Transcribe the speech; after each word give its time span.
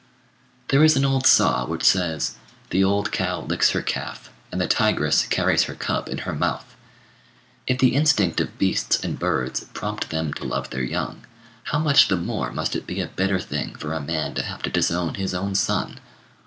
There 0.69 0.83
is 0.83 0.95
an 0.97 1.05
old 1.05 1.27
saw 1.27 1.63
which 1.67 1.83
says, 1.83 2.33
"The 2.71 2.83
old 2.83 3.11
cow 3.11 3.41
licks 3.41 3.69
her 3.69 3.83
calf, 3.83 4.31
and 4.51 4.59
the 4.59 4.65
tigress 4.65 5.27
carries 5.27 5.65
her 5.65 5.75
cub 5.75 6.09
in 6.09 6.17
her 6.25 6.33
mouth." 6.33 6.65
If 7.67 7.77
the 7.77 7.93
instinct 7.93 8.41
of 8.41 8.57
beasts 8.57 8.97
and 9.03 9.19
birds 9.19 9.63
prompt 9.75 10.09
them 10.09 10.33
to 10.33 10.43
love 10.43 10.71
their 10.71 10.81
young, 10.81 11.27
how 11.65 11.77
much 11.77 12.07
the 12.07 12.17
more 12.17 12.51
must 12.51 12.75
it 12.75 12.87
be 12.87 12.99
a 12.99 13.05
bitter 13.09 13.39
thing 13.39 13.75
for 13.75 13.93
a 13.93 14.01
man 14.01 14.33
to 14.33 14.41
have 14.41 14.63
to 14.63 14.71
disown 14.71 15.13
his 15.21 15.35
own 15.35 15.53
son! 15.53 15.99